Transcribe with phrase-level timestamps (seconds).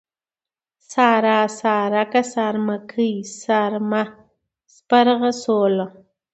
[0.91, 4.03] سارا، سارکه، سارمکۍ، سارمه،
[4.75, 5.87] سپرغۍ، سوله